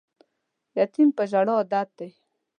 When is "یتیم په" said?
0.77-1.23